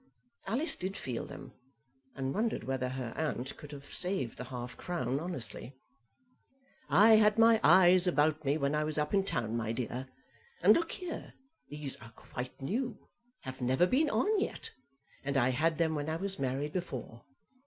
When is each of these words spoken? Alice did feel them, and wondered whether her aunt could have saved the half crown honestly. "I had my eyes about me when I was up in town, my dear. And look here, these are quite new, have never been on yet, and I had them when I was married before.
Alice 0.47 0.75
did 0.75 0.97
feel 0.97 1.27
them, 1.27 1.53
and 2.15 2.33
wondered 2.33 2.63
whether 2.63 2.89
her 2.89 3.13
aunt 3.15 3.55
could 3.55 3.71
have 3.71 3.93
saved 3.93 4.39
the 4.39 4.45
half 4.45 4.75
crown 4.75 5.19
honestly. 5.19 5.75
"I 6.89 7.17
had 7.17 7.37
my 7.37 7.59
eyes 7.63 8.07
about 8.07 8.43
me 8.43 8.57
when 8.57 8.73
I 8.73 8.83
was 8.83 8.97
up 8.97 9.13
in 9.13 9.23
town, 9.23 9.55
my 9.55 9.73
dear. 9.73 10.07
And 10.63 10.73
look 10.73 10.93
here, 10.93 11.35
these 11.69 11.97
are 11.97 12.13
quite 12.13 12.59
new, 12.59 13.09
have 13.41 13.61
never 13.61 13.85
been 13.85 14.09
on 14.09 14.39
yet, 14.39 14.73
and 15.23 15.37
I 15.37 15.49
had 15.49 15.77
them 15.77 15.93
when 15.93 16.09
I 16.09 16.15
was 16.15 16.39
married 16.39 16.73
before. 16.73 17.23